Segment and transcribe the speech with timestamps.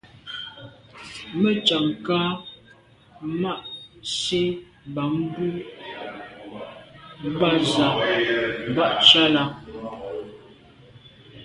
[1.39, 2.19] Me tshag nka’
[3.41, 3.53] ma’
[4.01, 4.41] nsi
[4.89, 5.51] mban kum
[7.39, 7.87] ba’ z’a
[8.75, 9.43] ba tsha là.